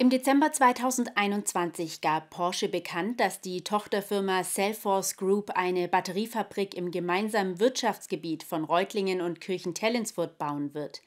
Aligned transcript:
Im 0.00 0.08
Dezember 0.08 0.50
2021 0.50 2.00
gab 2.00 2.30
Porsche 2.30 2.70
bekannt, 2.70 3.20
dass 3.20 3.42
die 3.42 3.62
Tochterfirma 3.62 4.44
Cellforce 4.44 5.18
Group 5.18 5.50
eine 5.54 5.88
Batteriefabrik 5.88 6.74
im 6.74 6.90
gemeinsamen 6.90 7.60
Wirtschaftsgebiet 7.60 8.42
von 8.42 8.64
Reutlingen 8.64 9.20
und 9.20 9.42
Kirchentellensfurt 9.42 10.38
bauen 10.38 10.72
wird. 10.72 11.02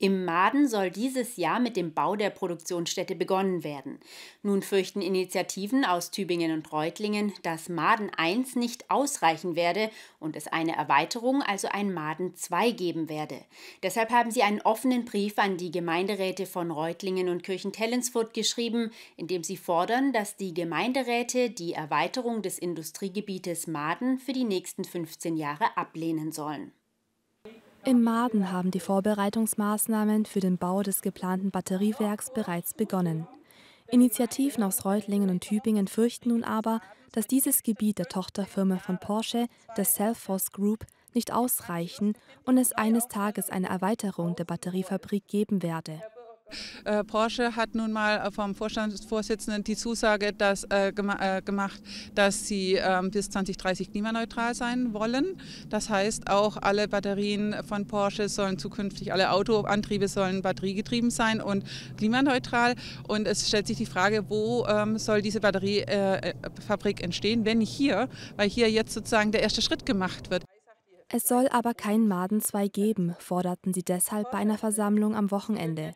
Im 0.00 0.24
Maden 0.24 0.66
soll 0.66 0.90
dieses 0.90 1.36
Jahr 1.36 1.60
mit 1.60 1.76
dem 1.76 1.94
Bau 1.94 2.16
der 2.16 2.30
Produktionsstätte 2.30 3.14
begonnen 3.14 3.62
werden. 3.62 4.00
Nun 4.42 4.60
fürchten 4.60 5.00
Initiativen 5.00 5.84
aus 5.84 6.10
Tübingen 6.10 6.50
und 6.50 6.72
Reutlingen, 6.72 7.32
dass 7.44 7.68
Maden 7.68 8.10
1 8.10 8.56
nicht 8.56 8.90
ausreichen 8.90 9.54
werde 9.54 9.90
und 10.18 10.34
es 10.34 10.48
eine 10.48 10.76
Erweiterung, 10.76 11.42
also 11.42 11.68
ein 11.68 11.94
Maden 11.94 12.34
2 12.34 12.72
geben 12.72 13.08
werde. 13.08 13.40
Deshalb 13.84 14.10
haben 14.10 14.32
sie 14.32 14.42
einen 14.42 14.60
offenen 14.62 15.04
Brief 15.04 15.38
an 15.38 15.58
die 15.58 15.70
Gemeinderäte 15.70 16.46
von 16.46 16.72
Reutlingen 16.72 17.28
und 17.28 17.44
Kirchentellensfurt 17.44 18.34
geschrieben, 18.34 18.90
in 19.16 19.28
dem 19.28 19.44
sie 19.44 19.56
fordern, 19.56 20.12
dass 20.12 20.36
die 20.36 20.54
Gemeinderäte 20.54 21.50
die 21.50 21.72
Erweiterung 21.72 22.42
des 22.42 22.58
Industriegebietes 22.58 23.68
Maden 23.68 24.18
für 24.18 24.32
die 24.32 24.44
nächsten 24.44 24.84
15 24.84 25.36
Jahre 25.36 25.76
ablehnen 25.76 26.32
sollen. 26.32 26.72
Im 27.86 28.02
Maden 28.02 28.50
haben 28.50 28.70
die 28.70 28.80
Vorbereitungsmaßnahmen 28.80 30.24
für 30.24 30.40
den 30.40 30.56
Bau 30.56 30.82
des 30.82 31.02
geplanten 31.02 31.50
Batteriewerks 31.50 32.32
bereits 32.32 32.72
begonnen. 32.72 33.26
Initiativen 33.90 34.62
aus 34.62 34.86
Reutlingen 34.86 35.28
und 35.28 35.40
Tübingen 35.42 35.86
fürchten 35.86 36.30
nun 36.30 36.44
aber, 36.44 36.80
dass 37.12 37.26
dieses 37.26 37.62
Gebiet 37.62 37.98
der 37.98 38.06
Tochterfirma 38.06 38.78
von 38.78 38.98
Porsche, 38.98 39.48
der 39.76 39.84
Cellforce 39.84 40.50
Group, 40.52 40.86
nicht 41.12 41.30
ausreichen 41.30 42.14
und 42.46 42.56
es 42.56 42.72
eines 42.72 43.08
Tages 43.08 43.50
eine 43.50 43.68
Erweiterung 43.68 44.34
der 44.34 44.44
Batteriefabrik 44.44 45.28
geben 45.28 45.62
werde. 45.62 46.00
Äh, 46.84 47.04
Porsche 47.04 47.56
hat 47.56 47.74
nun 47.74 47.92
mal 47.92 48.18
äh, 48.18 48.30
vom 48.30 48.54
Vorstandsvorsitzenden 48.54 49.64
die 49.64 49.76
Zusage 49.76 50.32
dass, 50.32 50.64
äh, 50.64 50.88
äh, 50.88 50.92
gemacht, 51.42 51.82
dass 52.14 52.46
sie 52.46 52.74
ähm, 52.74 53.10
bis 53.10 53.30
2030 53.30 53.90
klimaneutral 53.90 54.54
sein 54.54 54.92
wollen. 54.92 55.40
Das 55.68 55.88
heißt, 55.88 56.28
auch 56.28 56.56
alle 56.60 56.88
Batterien 56.88 57.56
von 57.64 57.86
Porsche 57.86 58.28
sollen 58.28 58.58
zukünftig, 58.58 59.12
alle 59.12 59.30
Autoantriebe 59.30 60.08
sollen 60.08 60.42
batteriegetrieben 60.42 61.10
sein 61.10 61.40
und 61.40 61.64
klimaneutral. 61.96 62.74
Und 63.08 63.26
es 63.26 63.48
stellt 63.48 63.66
sich 63.66 63.78
die 63.78 63.86
Frage, 63.86 64.28
wo 64.28 64.66
ähm, 64.66 64.98
soll 64.98 65.22
diese 65.22 65.40
Batteriefabrik 65.40 67.00
äh, 67.00 67.04
entstehen, 67.04 67.44
wenn 67.44 67.58
nicht 67.58 67.72
hier, 67.72 68.08
weil 68.36 68.48
hier 68.48 68.70
jetzt 68.70 68.92
sozusagen 68.92 69.32
der 69.32 69.42
erste 69.42 69.62
Schritt 69.62 69.86
gemacht 69.86 70.30
wird. 70.30 70.44
Es 71.08 71.28
soll 71.28 71.48
aber 71.48 71.74
kein 71.74 72.08
Maden 72.08 72.40
2 72.40 72.68
geben, 72.68 73.14
forderten 73.18 73.72
sie 73.72 73.82
deshalb 73.82 74.30
bei 74.30 74.38
einer 74.38 74.58
Versammlung 74.58 75.14
am 75.14 75.30
Wochenende. 75.30 75.94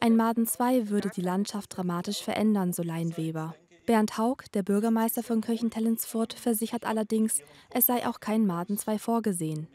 Ein 0.00 0.14
Maden 0.14 0.46
2 0.46 0.90
würde 0.90 1.10
die 1.14 1.22
Landschaft 1.22 1.76
dramatisch 1.76 2.22
verändern, 2.22 2.72
so 2.72 2.84
Leinweber. 2.84 3.56
Bernd 3.84 4.16
Haug, 4.16 4.44
der 4.54 4.62
Bürgermeister 4.62 5.24
von 5.24 5.40
Kirchentellensfurt, 5.40 6.34
versichert 6.34 6.84
allerdings, 6.84 7.40
es 7.70 7.86
sei 7.86 8.06
auch 8.06 8.20
kein 8.20 8.46
Maden 8.46 8.78
2 8.78 8.98
vorgesehen. 8.98 9.66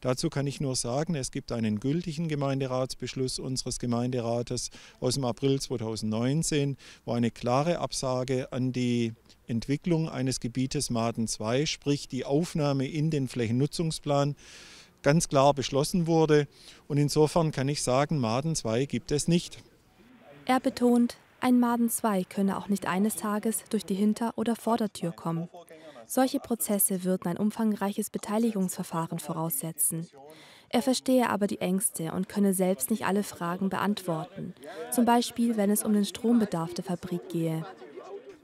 Dazu 0.00 0.30
kann 0.30 0.46
ich 0.46 0.62
nur 0.62 0.76
sagen, 0.76 1.14
es 1.14 1.30
gibt 1.30 1.52
einen 1.52 1.78
gültigen 1.78 2.28
Gemeinderatsbeschluss 2.28 3.38
unseres 3.38 3.78
Gemeinderates 3.78 4.70
aus 4.98 5.14
dem 5.14 5.24
April 5.24 5.60
2019, 5.60 6.78
wo 7.04 7.12
eine 7.12 7.30
klare 7.30 7.80
Absage 7.80 8.50
an 8.50 8.72
die 8.72 9.12
Entwicklung 9.46 10.08
eines 10.08 10.40
Gebietes 10.40 10.88
Maden 10.88 11.28
2, 11.28 11.66
sprich 11.66 12.08
die 12.08 12.24
Aufnahme 12.24 12.86
in 12.88 13.10
den 13.10 13.28
Flächennutzungsplan, 13.28 14.36
ganz 15.04 15.28
klar 15.28 15.54
beschlossen 15.54 16.08
wurde. 16.08 16.48
Und 16.88 16.98
insofern 16.98 17.52
kann 17.52 17.68
ich 17.68 17.84
sagen, 17.84 18.18
Maden 18.18 18.56
2 18.56 18.86
gibt 18.86 19.12
es 19.12 19.28
nicht. 19.28 19.62
Er 20.46 20.58
betont, 20.58 21.16
ein 21.40 21.60
Maden 21.60 21.88
2 21.88 22.24
könne 22.24 22.58
auch 22.58 22.68
nicht 22.68 22.88
eines 22.88 23.14
Tages 23.14 23.62
durch 23.70 23.84
die 23.84 23.94
Hinter- 23.94 24.32
oder 24.36 24.56
Vordertür 24.56 25.12
kommen. 25.12 25.48
Solche 26.06 26.40
Prozesse 26.40 27.04
würden 27.04 27.28
ein 27.28 27.36
umfangreiches 27.36 28.10
Beteiligungsverfahren 28.10 29.18
voraussetzen. 29.18 30.08
Er 30.68 30.82
verstehe 30.82 31.30
aber 31.30 31.46
die 31.46 31.60
Ängste 31.60 32.12
und 32.12 32.28
könne 32.28 32.52
selbst 32.52 32.90
nicht 32.90 33.06
alle 33.06 33.22
Fragen 33.22 33.68
beantworten, 33.68 34.54
zum 34.90 35.04
Beispiel 35.04 35.56
wenn 35.56 35.70
es 35.70 35.84
um 35.84 35.92
den 35.92 36.04
Strombedarf 36.04 36.74
der 36.74 36.84
Fabrik 36.84 37.28
gehe. 37.28 37.64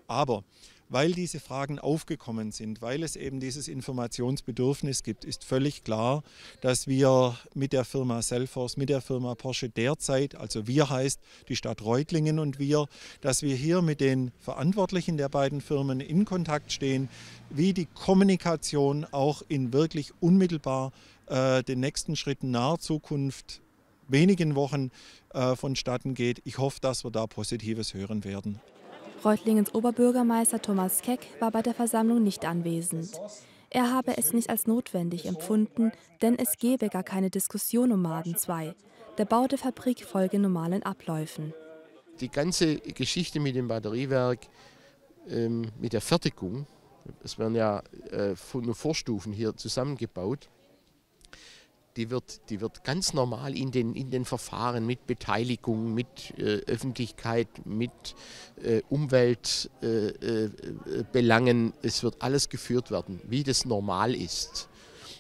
Aber 0.07 0.45
weil 0.91 1.13
diese 1.13 1.41
Fragen 1.41 1.79
aufgekommen 1.79 2.53
sind, 2.53 2.83
weil 2.83 3.03
es 3.03 3.17
eben 3.17 3.41
dieses 3.41 3.69
Informationsbedürfnis 3.69 5.03
gibt, 5.03 5.25
ist 5.25 5.45
völlig 5.45 5.85
klar, 5.85 6.23
dass 6.61 6.87
wir 6.87 7.39
mit 7.55 7.73
der 7.73 7.85
Firma 7.85 8.21
Cellforce, 8.21 8.77
mit 8.77 8.89
der 8.89 9.01
Firma 9.01 9.35
Porsche 9.35 9.69
derzeit, 9.69 10.35
also 10.35 10.67
wir 10.67 10.91
heißt 10.91 11.21
die 11.49 11.57
Stadt 11.57 11.83
Reutlingen 11.83 12.39
und 12.39 12.59
wir, 12.59 12.87
dass 13.21 13.43
wir 13.43 13.55
hier 13.55 13.81
mit 13.81 14.01
den 14.01 14.33
Verantwortlichen 14.41 15.17
der 15.17 15.29
beiden 15.29 15.61
Firmen 15.61 16.01
in 16.01 16.25
Kontakt 16.25 16.73
stehen, 16.73 17.09
wie 17.49 17.73
die 17.73 17.87
Kommunikation 17.87 19.07
auch 19.13 19.43
in 19.49 19.73
wirklich 19.73 20.13
unmittelbar 20.21 20.93
äh, 21.27 21.63
den 21.63 21.81
nächsten 21.81 22.17
Schritten 22.17 22.51
naher 22.51 22.79
Zukunft 22.79 23.63
wenigen 24.09 24.57
Wochen 24.57 24.91
äh, 25.33 25.55
vonstatten 25.55 26.15
geht. 26.15 26.43
Ich 26.45 26.59
hoffe, 26.59 26.81
dass 26.81 27.05
wir 27.05 27.13
da 27.13 27.27
Positives 27.27 27.95
hören 27.95 28.25
werden. 28.25 28.61
Reutlingens 29.25 29.75
Oberbürgermeister 29.75 30.63
Thomas 30.63 31.03
Keck 31.03 31.21
war 31.41 31.51
bei 31.51 31.61
der 31.61 31.75
Versammlung 31.75 32.23
nicht 32.23 32.47
anwesend. 32.47 33.21
Er 33.69 33.93
habe 33.93 34.17
es 34.17 34.33
nicht 34.33 34.49
als 34.49 34.67
notwendig 34.67 35.27
empfunden, 35.27 35.93
denn 36.23 36.39
es 36.39 36.57
gebe 36.57 36.89
gar 36.89 37.03
keine 37.03 37.29
Diskussion 37.29 37.93
um 37.93 38.01
Maden 38.01 38.37
2. 38.37 38.75
Der 39.19 39.27
Bau 39.27 39.47
der 39.47 39.59
Fabrik 39.59 40.07
folge 40.07 40.39
normalen 40.39 40.83
Abläufen. 40.85 41.53
Die 42.21 42.31
ganze 42.31 42.77
Geschichte 42.77 43.41
mit 43.41 43.57
dem 43.57 43.69
Batteriewerk, 43.69 44.47
ähm, 45.29 45.71
mit 45.79 45.93
der 45.93 46.01
Fertigung, 46.01 46.67
es 47.23 47.39
werden 47.39 47.55
ja 47.55 47.83
äh, 48.11 48.35
nur 48.55 48.75
Vorstufen 48.75 49.35
hier 49.35 49.55
zusammengebaut, 49.55 50.49
die 51.97 52.11
wird, 52.11 52.51
die 52.51 52.61
wird 52.61 52.85
ganz 52.85 53.15
normal 53.15 53.57
in 53.57 53.71
den, 53.71 53.95
in 53.95 54.11
den 54.11 54.25
Verfahren 54.25 54.87
mit 54.87 55.07
Beteiligung, 55.07 55.95
mit 55.95 56.39
äh, 56.39 56.61
Öffentlichkeit, 56.67 57.49
mit 57.65 58.15
äh, 58.63 58.83
Umweltbelangen, 58.89 61.69
äh, 61.69 61.71
äh 61.71 61.73
es 61.83 62.03
wird 62.03 62.23
alles 62.23 62.49
geführt 62.49 62.91
werden, 62.91 63.21
wie 63.25 63.43
das 63.43 63.65
normal 63.65 64.15
ist. 64.15 64.69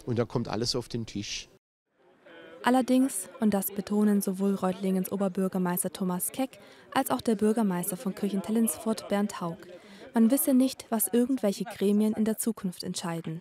Und 0.06 0.18
da 0.18 0.24
kommt 0.24 0.48
alles 0.48 0.74
auf 0.74 0.88
den 0.88 1.06
Tisch. 1.06 1.48
Allerdings, 2.62 3.30
und 3.40 3.54
das 3.54 3.72
betonen 3.72 4.20
sowohl 4.20 4.54
Reutlingens 4.54 5.10
Oberbürgermeister 5.10 5.92
Thomas 5.92 6.30
Keck 6.30 6.58
als 6.92 7.10
auch 7.10 7.22
der 7.22 7.34
Bürgermeister 7.34 7.96
von 7.96 8.14
Kirchentellensfurt 8.14 9.08
Bernd 9.08 9.40
Haug, 9.40 9.56
man 10.12 10.30
wisse 10.30 10.54
nicht, 10.54 10.86
was 10.90 11.08
irgendwelche 11.08 11.64
Gremien 11.64 12.12
in 12.12 12.24
der 12.24 12.36
Zukunft 12.36 12.84
entscheiden. 12.84 13.40